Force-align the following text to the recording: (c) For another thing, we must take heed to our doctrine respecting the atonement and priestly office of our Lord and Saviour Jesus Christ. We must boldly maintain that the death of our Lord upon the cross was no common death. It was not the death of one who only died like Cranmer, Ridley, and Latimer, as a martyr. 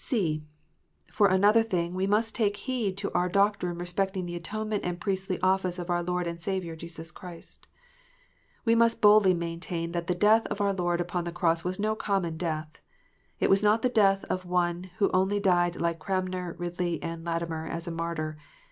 (c) 0.03 0.43
For 1.11 1.27
another 1.27 1.61
thing, 1.61 1.93
we 1.93 2.07
must 2.07 2.33
take 2.33 2.57
heed 2.65 2.97
to 2.97 3.13
our 3.13 3.29
doctrine 3.29 3.77
respecting 3.77 4.25
the 4.25 4.35
atonement 4.35 4.83
and 4.83 4.99
priestly 4.99 5.39
office 5.41 5.77
of 5.77 5.91
our 5.91 6.01
Lord 6.01 6.25
and 6.25 6.41
Saviour 6.41 6.75
Jesus 6.75 7.11
Christ. 7.11 7.67
We 8.65 8.73
must 8.73 8.99
boldly 8.99 9.35
maintain 9.35 9.91
that 9.91 10.07
the 10.07 10.15
death 10.15 10.47
of 10.47 10.59
our 10.59 10.73
Lord 10.73 11.01
upon 11.01 11.25
the 11.25 11.31
cross 11.31 11.63
was 11.63 11.77
no 11.77 11.93
common 11.93 12.35
death. 12.37 12.81
It 13.39 13.51
was 13.51 13.61
not 13.61 13.83
the 13.83 13.89
death 13.89 14.23
of 14.25 14.43
one 14.43 14.85
who 14.97 15.11
only 15.13 15.39
died 15.39 15.79
like 15.79 15.99
Cranmer, 15.99 16.55
Ridley, 16.57 16.99
and 17.03 17.23
Latimer, 17.23 17.67
as 17.67 17.87
a 17.87 17.91
martyr. 17.91 18.39